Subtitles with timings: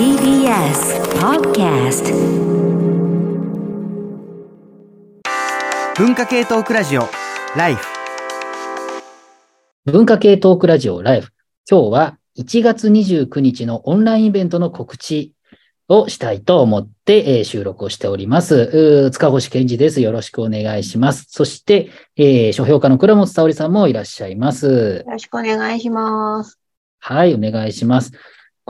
[0.00, 2.10] TBS Podcast
[5.98, 7.02] 文化系トークラジオ
[7.54, 7.86] ライフ
[9.84, 11.32] 文化系トークラジオライフ。
[11.70, 15.34] 今日は1月29日のオンラインイベントの告知
[15.88, 19.10] をしたいと思って、えー収録をしております。
[19.12, 20.00] 塚越健二です。
[20.00, 21.26] よろしくお願いします。
[21.28, 25.04] そして、えー書評家の倉本沙織さんもいらっしゃいます。
[25.04, 26.58] よろしくお願いします。
[27.00, 28.12] はい、お願いします。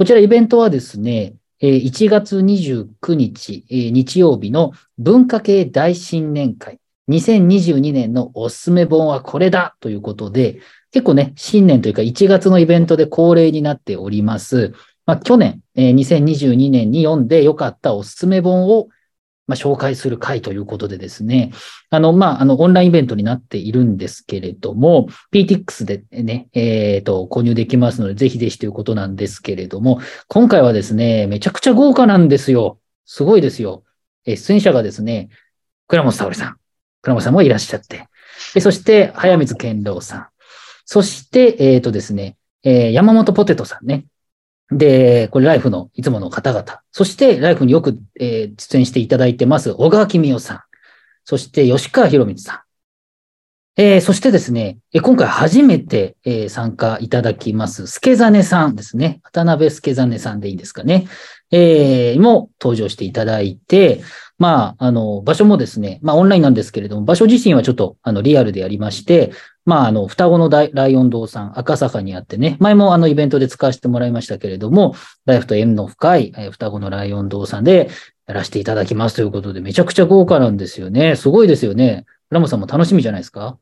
[0.01, 6.79] こちらイベントはですね、1月29日、日曜日の文化系大新年会。
[7.11, 10.61] 2022年のおすすめ本はこれだということで、
[10.91, 14.73] 結構ね、新年というか1月のイベントで恒例になっております。
[15.05, 18.89] まあ、去年、2022年に読んで良かったおすすめ本を、
[19.51, 21.51] まあ、紹介する会ということでですね、
[21.91, 32.79] あの、まあ、あの、オンラインイベントになっているんですけれども、PTX でね、えっ、と、購入できますので、ぜひぜひということなんですけれども、今回はですね、めちゃくちゃ豪華なんですよ。
[33.07, 33.83] すごいですよ。
[34.25, 35.31] え出演者がですね、
[35.89, 36.57] 倉本沙織さん、
[37.03, 38.07] 倉本さんもいらっしゃって、
[38.55, 40.27] でそして、早水健郎さん、
[40.85, 44.05] そして、えっ、とですね、えー山本ポテトさんね。
[44.71, 46.81] で、これライフのいつもの方々。
[46.93, 50.61] そして、ライフによく、えー出演していただいてます、小川公夫さん。
[51.25, 52.61] そして、吉川博光さん。
[53.77, 59.21] えーそしてですね、えー今回初めて、えー参加いただきます、助真さんですね。
[59.25, 61.09] 渡辺助真さんでいいんですかね。
[61.51, 64.03] えーも登場していただいて、
[64.39, 69.33] まあ、あの、場所もですね、まあ、オンラインなんですけれども、場所自身はちょっと、あの、リアルでやりまして、
[69.67, 74.95] まあ、あの、双子の大ライオン堂さん、赤坂にあってね、前もあの、イベントで使わせてもらいましたけれども、
[75.27, 77.91] ライフと縁の深い、えー双子のライオン堂さんで
[78.27, 81.15] やらせていただきますということで、めちゃくちゃ豪華なんですよね。
[81.17, 82.07] すごいですよね。
[82.31, 83.59] ラモさんも楽しみじゃないですか？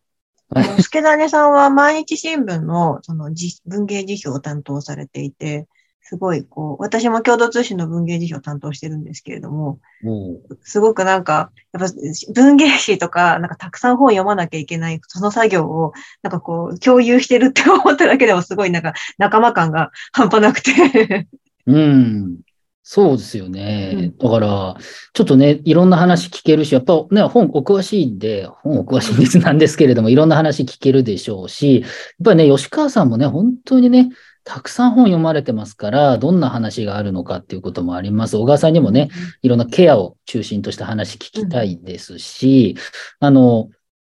[0.51, 5.67] はい 助種さんは毎日新聞のそのじ文芸辞表を担当されていて、
[6.09, 11.95] すごいこう、私も共同通信の文芸辞表を担当してるんですけれども、もうすごくなんか、やっぱ
[12.33, 15.93] 文芸誌とか、なんかたくさん本読まなきゃいけない、その作業を、
[16.23, 21.27] なんかこう、共有してるって思っただけでもすごいなんか仲間感が半端なくて。
[21.67, 22.39] うん。
[22.83, 24.15] そうですよね。
[24.19, 24.77] だから、
[25.13, 31.91] ちょっとね、いろんな話聞けるし、やっぱね、本お詳しいんで、本お詳しいんですなんですけれども、いろんな話聞けるでしょうし、やっ
[32.25, 34.09] ぱりね、吉川さんもね、本当にね、
[34.45, 38.37] たくさん本読まれてますから、どんな話があるのかっていうこともあります。
[38.37, 39.11] 小川さんにもね、
[39.43, 42.77] いろんなケアを中心とした話聞きたいですし、
[43.21, 43.69] あの、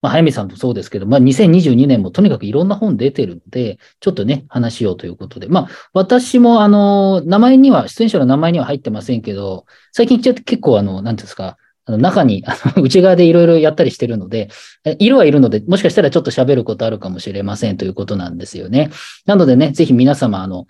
[0.03, 11.59] まあ、早見さんもそうですけど、まあ、2022年もとにかくいろんな本出てるので、ちょっとね、話しようということで、まあ、私も、あの、名前には、出演者の名前には入ってませんけど、最近ちょっと結構、あの、なんていうんですか、
[11.91, 14.49] あの中に、あの 内側でいろいろやったりしてるので、
[14.99, 18.91] いるはいるので、もしかしたらちょっと喋ることあるかもしれませんということなんですよね。
[19.27, 20.67] なのでね、ぜひ皆様、あの、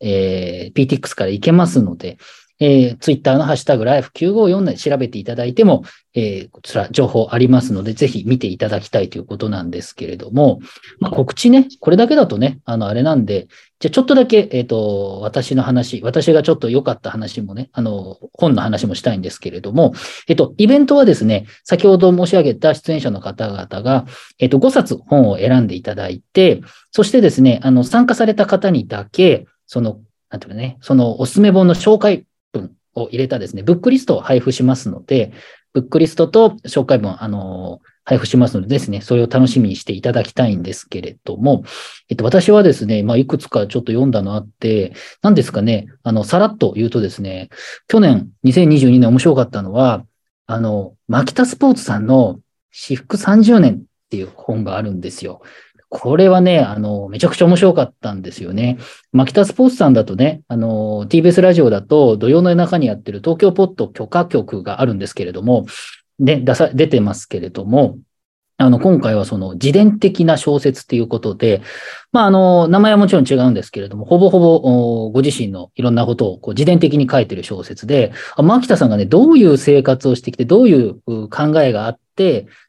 [0.00, 2.16] えー PTX から行けますので、
[2.64, 5.82] えー、Twitter のハッシュタグライフ954で調べていただいても、
[6.14, 10.60] えーこちら情報ありますので、ぜひ見ていただきたいということなんですけれども、
[11.00, 13.48] まあ、告知ね、これだけだとね、あの、あれなんで、
[13.80, 19.92] じゃちょっとだけ、えっ、と、私の話、私がちょっと良かった話もね、あの、本の話もしたいんですけれども、
[20.28, 24.06] えっと、イベントはですね、先ほど申し上げた出演者の方々が、
[24.38, 26.60] えっと、5冊本を選んでいただいて、
[26.92, 29.98] そしてですね、あの、参加された方にだけ、その、
[30.30, 32.24] なんていうかね、そのおすすめ本の紹介
[32.94, 35.32] を入れたですね、ブックリストを配布しますので、
[35.72, 41.64] ブックリストと紹介文、あの、配布しますのでですね、それを楽しみにしていただきたいんですけれども、
[42.08, 44.92] えっと、私はですね、まあ、いくつかちょっと読んだのあって、
[45.22, 47.48] 何ですかね、あの、さらっと言うとですね、
[47.86, 50.04] 去年、2022年面白かったのは、
[50.46, 52.40] あの、マキタスポーツさんの
[52.72, 55.42] 私服30年っていう本があるんですよ。
[55.94, 58.78] これはね、あの、めちゃくちゃ面白かったんですよね。
[59.12, 65.66] マキタスポーツさんだとね、あの、TBS ラジオだと土曜の夜中にやってる東京ポッド許可局があるんですけれども、
[66.18, 67.98] ね、出さ、出てますけれども、
[68.56, 71.60] あの、今回はその自伝的な小説っていうことで、
[72.10, 80.94] まあ、あの、名前はもちろん違うんですけれども、ほぼほぼご自身のいろんなことをこう自伝的に書いてる小説で、あ牧田さんがね、どういう生活をしてきて、どういう
[81.28, 81.98] 考えがあっ、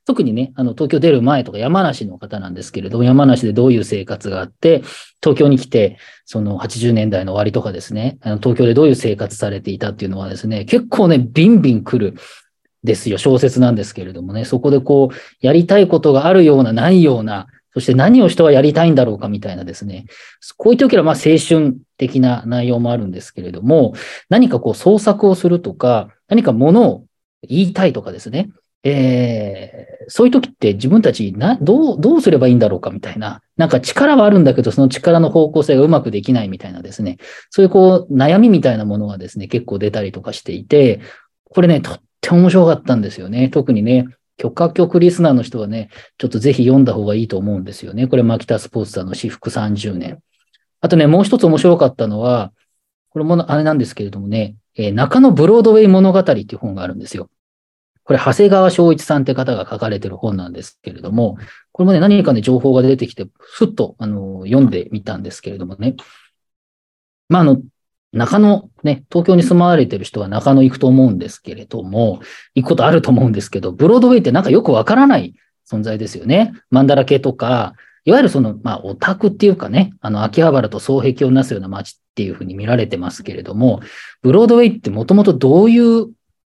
[0.05, 4.83] 特にね、あの、東京出る前とか山梨の方なんですけれども、山梨でどういう生活があって、
[5.21, 12.17] 東京に来て、その80年代の終わりとかですね、あの東京でどういう生活されていたっていうのはですね、結構ね、ビンビン来る
[12.83, 20.05] ですよ、小説なんですけれどもね、そこでこう、やりたいことがあるような、ないような、そして何を人はやりたいんだろうかみたいなですね、
[20.57, 23.93] こういう時はまあ青春的な内容もあるんですけれども、
[24.29, 27.05] 何かこう創作をするとか、何かものを
[27.41, 28.49] 言いたいとかですね、
[28.85, 37.17] えー、そういう時って自分たちな、どう、どうすればいいんだろうかみたいな、なんか力はあるんだけど、その力の方向性がうまくできないみたいなですね、
[37.49, 40.99] そういうこう、悩みみたいなものがですね、結構出たりとかしていて、
[41.49, 43.49] これね、とっても面白かったんですよね。
[43.49, 44.05] 特にね、
[44.37, 48.07] 許可局リスナーの人はね、ちょっとぜひ読んだ方がいいと思うんですよね。
[48.07, 50.19] これ、マキタスポーツさんの私服30年。
[50.81, 52.51] あとね、もう一つ面白かったのは、
[53.11, 57.29] これもあれなんですけれどもね、えー、中野ブロードウェイ物語っていう本があるんですよ。
[58.03, 61.37] これ、長谷川昭一さんって方が書かれてる本なんですけれども、
[61.71, 65.95] これもね、何かね、情報が出てきて、ふっと、あの、読んでみたんですけれどもね。
[67.29, 67.61] まあ、あの、
[68.11, 72.19] 中野、ね、東京に住まわれてる人は中野行くと思うんですけれども、
[72.53, 75.33] 行くことあると思うんですけど、ブロードウェイってなんかよくわからない
[75.69, 76.53] 存在ですよね。
[76.69, 77.73] マンダラ系とか、
[78.05, 83.81] いわゆるその、まあ、オタクっていうかね、あの、秋葉原と双璧をなすような街っていうふうに見られてますけれども、
[84.21, 86.07] ブロードウェイってもともとどういう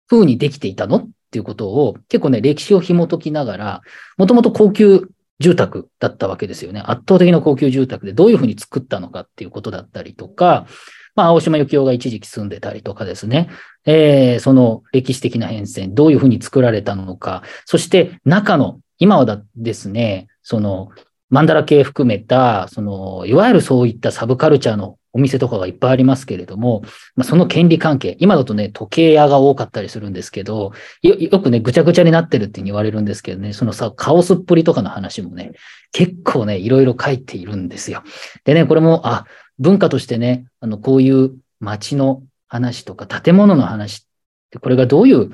[0.07, 3.81] ふうにできていたのっていうことを結構ね、歴史を紐解きながら、
[4.17, 5.09] もともと高級
[5.39, 6.81] 住宅だったわけですよね。
[6.85, 10.67] 圧倒的な高級住宅でどういうふうに作ったのかっていうことだったりとか、
[11.15, 13.49] まあ、青島幸男が一時期住んでたりとかですね、
[13.85, 20.89] えー、その歴史的な変遷、どういうふうに作られたのか、そして中の、今はですね、その、
[21.29, 26.81] マンダラ系含めた、その、いわゆるそういったサブカルチャーのお店とかがいっぱいありますけれども、
[27.15, 30.73] まあ、その権利関係、今だとね、時計屋が多かったりするんですけど、
[31.03, 35.51] よよくね、ぐちゃぐちゃになってるって言われるんですけどね、そのさ、カオスっぷりとかの話もね、
[35.91, 38.03] 結構ね、いろいろ書いているんですよ。
[38.43, 39.25] でね、これも、あ、
[39.59, 44.05] 文化としてね、あの、こういう街の話とか建物の話っ
[44.49, 45.29] て、これがどういう、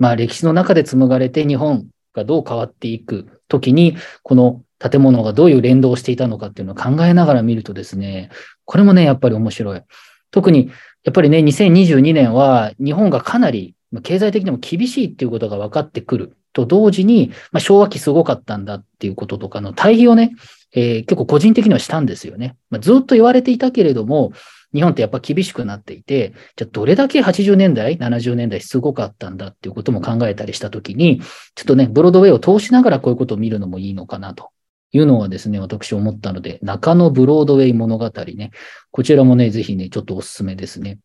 [0.00, 8.30] まあ歴史の中で紡がれて日本がどう変わっていくときに、この建物がどういう連動していたのかっていうのを考えながら見るとですね、
[8.64, 9.82] これもね、やっぱり面白い。
[10.30, 10.70] 特に、
[11.04, 20.32] やっぱりね、2022年は日本がかなり経済的にも厳しいっていうことが分かってくると同時に、まあ、昭和期すごかったんだっていうこととかの対比をね、
[20.74, 22.56] えー、結構個人的にはしたんですよね。
[22.70, 24.32] まあ、ずっと言われていたけれども、
[24.74, 31.20] 日本ってやっぱ厳しくなっていて、じゃあどれだけ80年代、70年代すごかったんだっていうことも考えたりしたときに、
[31.54, 34.51] ちょっとね、ブロードウェイを通しながらこういうことを見るのもいいのかなと
[34.92, 38.50] いうのはですね、私思ったので、中野ブロードウェイ物語ね、
[38.90, 40.98] こちらもね、ぜひね、ちょっとおすすめですね。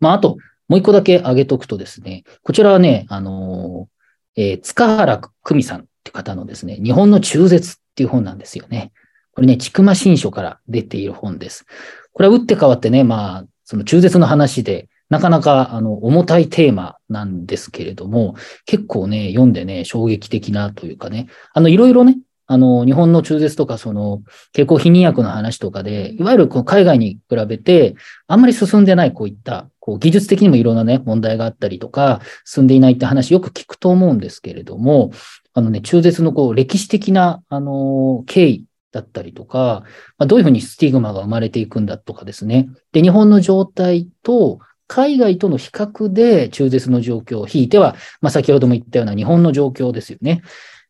[0.00, 0.36] まあ、あと、
[0.68, 3.88] もう一個だけ挙げとくとですね、こちらはね、あの
[4.36, 8.92] えー、塚原久美さんって方のですね、日本の中絶っていう本なんですよね。
[9.32, 11.66] これね、ちくま新書から出ている本です。
[12.12, 22.16] これは打って変わってね、まあ、その中絶の話で、なかなか、あの、重たいテーマなんですけれども、結構ね、読んでね、衝撃的なというかね、あの、いろいろね、
[22.52, 27.94] あの、日本の中絶とか、その、経口避妊薬の話とかで、いわゆるこう海外に比べて、
[28.26, 35.12] あんまり進んでない、こういった、こう、技術的にもいろんなね、問題があったりとか、進んでいないって話よく聞くと思うんですけれども、
[35.54, 39.84] あのね、中絶のこう、歴史的な、あの、経緯だったりとか、
[40.18, 42.68] まあ、どういうふうにスティグマが生まれていくんだとかですね。
[42.90, 44.58] で、日本の状態と、
[44.88, 50.42] 海外との比較で中絶の状況を引いては、まあ、先ほども言ったような日本の状況ですよね。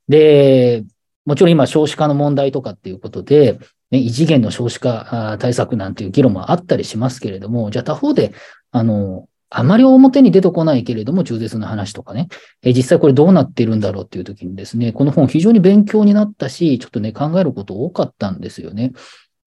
[0.09, 0.85] で、
[1.27, 3.59] もちろん今少子化の問題とかっていうことで、
[3.91, 8.33] ね、異次元の少子化対策なんていう議論もあったりしますけれども、じゃあ他方で、
[8.71, 12.29] あの、あまり表に出てこないけれども、中絶の話とかね、
[12.63, 18.93] え実際これどうなっているんだろうっていう時にですね、この本非常に勉強になったし、ちょっとね、考えること多かったんですよね。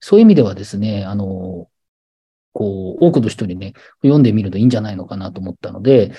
[0.01, 1.69] そういう意味ではですね、あの、
[2.51, 6.11] こう、多くの人にね、読んでみるといいんじゃないのかなと思ったので、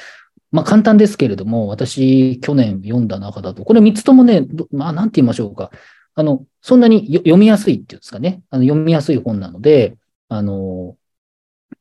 [0.54, 5.72] まあ簡単ですけれども、私、去年読んだ中だと、これ3つともね、まあなんて言いましょうか。
[6.14, 8.40] あの、そんなに読みやすいっていうんですかね。
[8.50, 9.96] あの読みやすい本なので、
[10.28, 10.96] あの、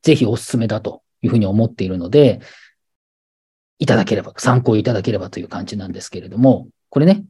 [0.02, 2.40] ぜひおすすめだというふうに思っているので、
[3.78, 7.24] いただければ、参考いただければという感じなんですけれども、これね、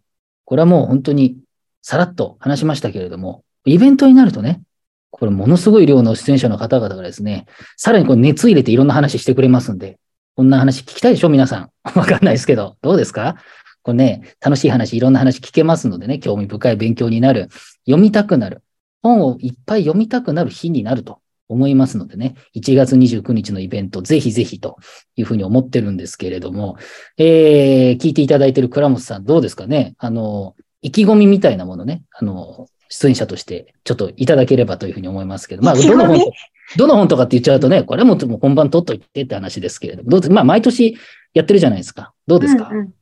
[0.47, 1.37] これはもう本当に
[1.83, 4.63] さらっと話しましたけれども、イベントになるとね、
[5.11, 7.45] これものすごい量の出演者の方々がですね、
[7.77, 9.99] さらにこう熱入れていろんな話してくれますんで、
[10.37, 11.29] こんな話聞きたいでしょ？
[11.29, 11.71] 皆さん。
[11.99, 13.37] わかんないですけど、どうですか？
[13.83, 17.49] これね、楽しい話、いろんな話聞けますのでね、興味深い勉強になる。
[17.87, 18.63] 読みたくなる。
[19.03, 24.77] 本をいっぱい読みたくなる日になると思いますのでね、1月29日のイベント、ぜひぜひと
[25.17, 26.79] いうふうに思ってるんですけれども、
[27.19, 29.95] えー、聞いていただいている倉本さん、どうですかね？
[29.99, 36.33] あの、意気込みみたいなものね、あの、出演者としてちょっといただければというふうに思いますけど、まあ、どの本
[36.77, 40.97] どの本とかって言っちゃうとね、これも本番取っといてって話ですけれども、どうまあ、毎年
[41.35, 42.13] やってるじゃないですか。
[42.29, 42.95] どうですか、うんうん、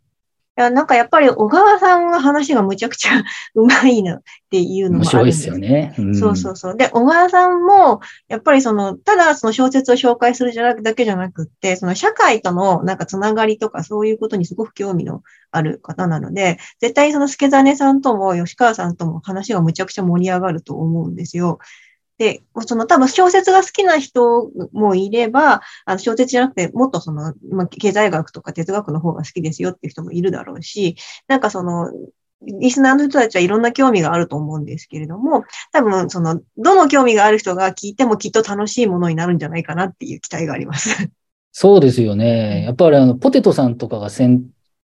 [0.56, 3.23] や、なんかやっぱり小川さんが話がむちゃくちゃ
[3.54, 5.94] うまいなっていうのもあるんで面白いですよね。
[5.99, 6.76] うんそうそうそう。
[6.76, 21.59] で、小川さんも、やっぱりその、ただその小説を紹介するじゃなくだけじゃなくって、その社会とのなんかつながりとかそういうことにすごく興味のある方なので、絶対その助真さんとも吉川さんとも話がむちゃくちゃ盛り上がると思うんですよ。
[22.19, 30.97] で、その多分小説が好きな人もいれば、あの小説じゃなくてもっとその、まあ、経済学とか哲学の方が好きですよっていう人もいるだろうし、
[31.28, 31.90] なんかその、
[32.45, 41.11] リスナーの人たちはいろんな興味があると思うんですけれども、多分その、どの興味がある人が聞いてもきっと楽しいものになるんじゃないかなっていう期待があります。
[41.52, 42.64] そうですよね。
[42.64, 44.45] やっぱりあの、ポテトさんとかが選、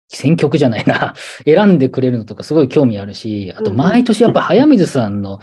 [0.08, 1.14] 選曲じゃないな。
[1.44, 5.40] 選んでくれるのとかすごい興味あるし、あと毎年やっぱ早水さんの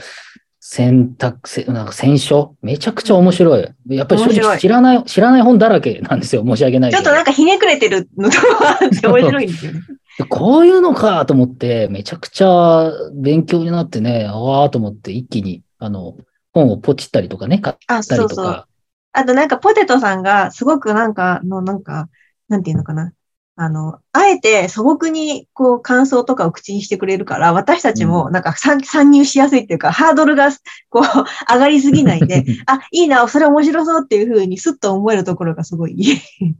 [0.69, 3.74] 選択、せなんか選書、めちゃくちゃ面白い。
[3.88, 6.43] やっぱり正直知らない、知らない本だらけなんですよ。
[6.45, 6.91] 申し訳ない。
[6.91, 9.79] ちょっとなんかひねくれてるのとか面白いんですよね。
[10.29, 16.17] こういうのかと思って、めちゃくちゃ勉強になってね、ああと思って一気に、あの、
[16.51, 18.45] 本をポチったりとかね、買っあ、たりそうそう。
[18.45, 18.67] とか。
[19.13, 22.09] あとなんかポテトさんがすごくなんか、のなんか、
[22.50, 23.13] なんていうのかな。
[23.60, 30.52] あの、あえて素朴にこう感想とかを口にしてくれるから、私たちもなんか参参入しやすいっていうか、ハードルが
[30.90, 31.04] こう
[31.52, 35.98] 上がりすぎないで、 あ、いいな、それ面白そうっていうふうにスッと思えるところがすごい。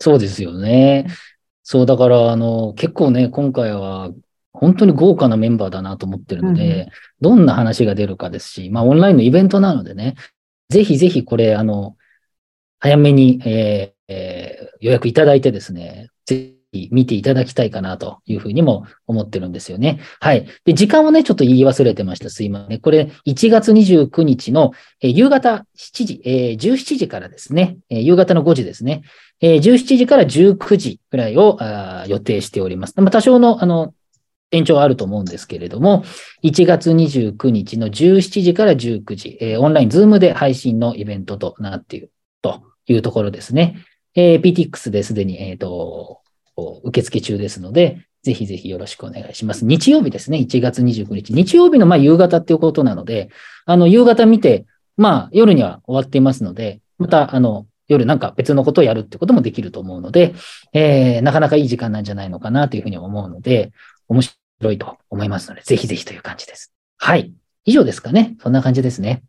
[0.00, 1.06] そうですよね。
[1.62, 4.10] そう、だから、あの、結構ね、今回は、
[4.52, 6.90] 本当に豪華なメンバーだなと思ってるので、うんう
[7.22, 10.16] どんな話が出るかですし、まあ、オンラインのイベントなのでね、
[10.68, 11.96] ぜひぜひこれ、あの、
[12.80, 20.00] 早めに、えーえー予約いただいてですね、ぜひ見ていただきたいかなというふうにも思ってるんですよね。
[20.18, 20.46] はい。
[20.64, 22.30] で、時間をね、ちょっと言い忘れてました。
[22.30, 22.80] すいません。
[22.80, 29.02] これ、1月29日の、えー夕方7時、えー17時からですね、えー夕方の5時ですね、
[29.40, 32.94] えー17時から19時くらいをあ予定しております。
[32.96, 33.94] まあ、多少の、あの、
[34.50, 36.04] 延長はあると思うんですけれども、
[36.42, 42.10] 1月29日の17時から19時、えーオンライン、ズームで配信のイベントとなっている
[42.42, 43.84] というところですね。
[44.14, 46.20] えー PTX ですでに、えっ、と、
[46.84, 49.64] 受付中ですので、ぜひぜひよろしくお願いします。
[49.64, 51.32] 日曜日ですね、1月29日。
[51.32, 53.30] 日曜日のまあ夕方っていうことなので、
[53.66, 54.66] あの、夕方見て、
[54.96, 60.34] まあ夜には終わっていますので、また、あの、夜なんか別のことをやるってこともできると思うので、
[60.72, 63.72] えーなかなかいい時間なんじゃないのかなというふうに思うので、
[64.08, 66.72] 面白いと思いますので、ぜひぜひという感じです。
[66.98, 67.32] はい。
[67.64, 68.36] 以上ですかね。
[68.40, 69.22] そんな感じですね。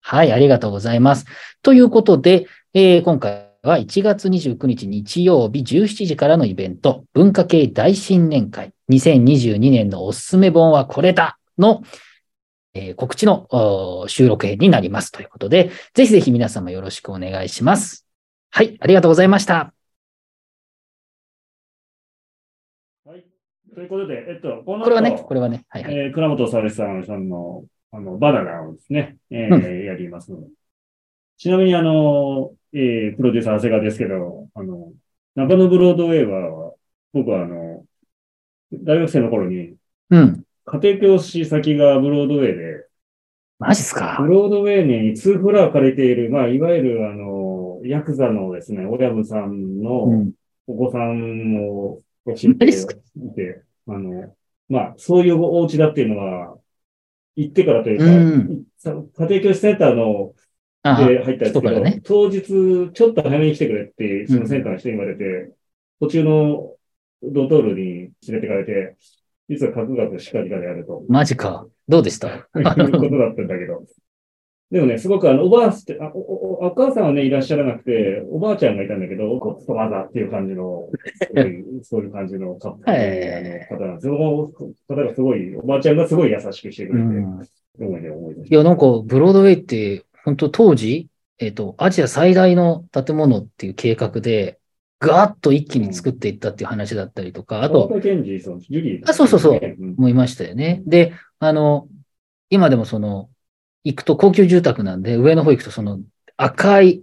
[0.00, 1.26] はい、ありがとうございます。
[1.62, 11.82] ということで、えー今回は1月29日日曜日17時からのイベント、文化系大新年会2022年のおすすめ本はこれだの、
[12.74, 18.06] えー告知の収録編になりますということで、ぜひぜひ皆様よろしくお願いします。
[18.50, 19.72] はい、ありがとうございました。
[23.06, 23.24] はい。
[23.74, 25.94] ということで、えっと、この後これはね、これはね、はいはい。
[25.94, 30.48] えー倉本沙織さんさんの、あの、バナナをですね、えうーやりますので。
[31.44, 34.94] ちなみに、あの、えープロデューサー、長谷川ですけど、あの、
[35.34, 36.72] 中野ブロードウェイは、
[37.12, 37.84] 僕は、あの、
[38.72, 39.74] 大学生の頃に、
[40.08, 40.42] うん。
[40.64, 42.86] 家庭教師先がブロードウェイで、
[43.58, 44.16] マジっすか？
[44.22, 50.32] ブロードウェイに2フロア借りている、まあ、いわゆる、あの、ヤクザのですね、親分さんうのん。
[50.66, 52.00] お子さんを
[52.34, 52.70] 知ってい
[53.34, 54.34] て、あの、
[54.70, 56.56] まあ、そういうお家だっていうのは、
[57.36, 60.34] 行ってからというか、うんさ家庭教師センターのあ
[60.84, 65.50] で入ったんですけど、ね当日、ちょっと早めに来てくれって、そのセンターの人に言われて、
[65.98, 66.72] 途中の
[67.22, 68.96] ドトールに連れてかれて、
[69.48, 71.02] 実は各学しっかりからやると。
[71.08, 71.66] マジか。
[71.88, 72.28] どうでした？
[72.28, 73.82] いうことだったんだけど。
[74.70, 80.88] でもね、すごくあの、おばあって、あおおお母さんはね、いらっしゃらなくて、おばあちゃんがいたんだけど、ゴッドマザーっていう感じの、
[81.34, 84.52] そういうそういう感じのカップルへの方なんですよ。
[84.88, 87.40] その方がすごい、おばあちゃんがすごい優しくしてくれて、うん
[87.76, 94.58] 思い出思い出しいや、なんか、ブロードウェイって、本当当時、えっ、と、アジア最大の建物っていう計画で、
[95.00, 99.94] ガーッと一気に作っていったっていう話だったりとか、あと、田ケンジそのジュリー、あそうそうそううん。
[99.96, 100.82] もいましたよね。
[100.86, 101.88] で、あの、
[102.48, 103.28] 今でもその、
[103.82, 106.00] 行くと高級住宅なんで、上の方行くとその
[106.38, 107.02] 赤い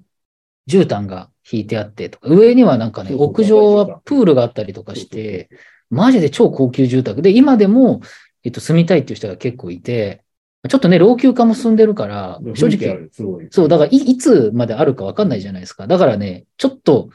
[0.68, 5.50] 絨毯が引いてあってとか、上にはなんかね、屋上はプールがあったりとかして、
[5.90, 7.22] マジで超高級住宅。
[7.22, 8.02] で、今でも、
[8.44, 10.24] えっと、住みたいっていう人が結構いて、
[10.70, 13.10] ちょっとね、老朽化も進んでるから、正直。
[13.50, 15.88] そう、だからい、いつまであるかわかんないじゃないですか。
[15.88, 17.10] だからね、ちょっと、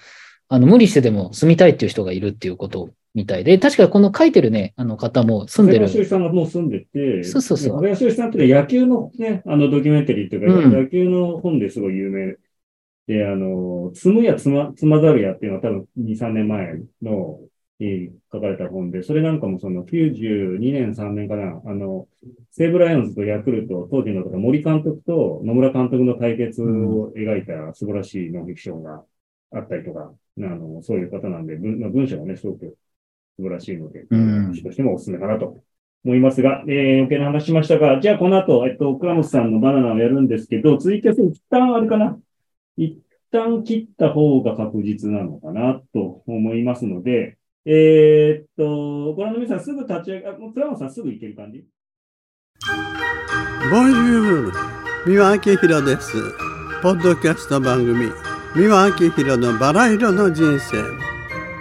[0.48, 5.86] あの、無理してでも住みたいっていう人がいるっていうことみたいで、確かこの書いてるね、あの方も住んでる。
[5.86, 12.36] 長谷川修さんがもう住んでて、そうそうそう長谷川修さんってね野球のね、あのドキュメンタリーっていうか、うん野球の本ですごい有名
[13.06, 17.38] で、あの、積むや積ま、積まざるやっていうのは多分2、3年前の
[17.80, 22.06] えー書かれた本で、それなんかもその92年、3年かな、あの、
[22.50, 29.04] 西武ライオンズとヤクルト、当時のとか森監督と野村監督の対決を描いた素晴らしいノンフィクションが
[29.52, 32.76] あったりとか、あの、そういう方なんで、文まあ文章がね、すごく
[33.36, 34.44] 素晴らしいので、うん。
[34.46, 35.62] 話としてもおすすめかなと
[36.04, 42.18] 思いますが、えー、余計な話しましたが、じゃあこの後、えっと、倉本さんのバナナをやるんですけど、ツイキャス一旦あれかな？
[42.76, 42.98] 一
[43.30, 47.35] 旦切った方が確実なのかなと思いますので、
[47.68, 51.64] えーっと、ご覧の皆さんすぐ立ち上が、もう倉本さんすぐ行ける感じ？
[53.72, 54.52] ボンジュール
[55.04, 56.12] 三輪明宏です。
[56.80, 58.12] ポッドキャスト番組
[58.54, 60.76] 三輪明宏のバラ色の人生。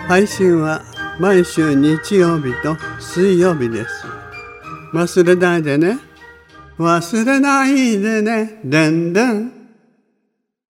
[0.07, 0.83] 配信は
[1.19, 4.05] 毎週日曜日と水曜日です。
[4.93, 5.97] 忘れないでね。
[6.77, 8.59] 忘れないでね。
[8.63, 9.54] でんでん。